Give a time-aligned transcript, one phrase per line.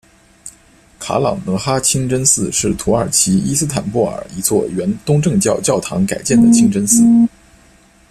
[0.99, 7.03] 卡朗德哈清真寺是土耳其伊斯坦布尔一座原东正教教堂改建的清真寺。